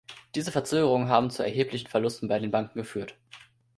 [0.33, 3.19] Diese Verzögerungen haben zu erheblichen Verlusten bei den Banken geführt.